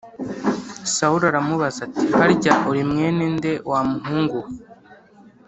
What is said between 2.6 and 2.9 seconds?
uri